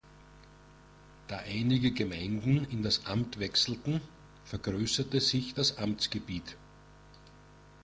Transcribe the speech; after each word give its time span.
Da 1.27 1.37
einige 1.45 1.91
Gemeinden 1.91 2.65
in 2.71 2.81
das 2.81 3.05
Amt 3.05 3.37
wechselten, 3.39 4.01
vergrößerte 4.45 5.21
sich 5.21 5.53
das 5.53 5.77
Amtsgebiet. 5.77 6.57